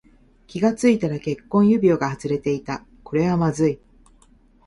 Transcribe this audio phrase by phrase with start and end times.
[0.47, 2.83] 気がついたら結婚指輪が外れていた。
[3.03, 3.79] これはまずい。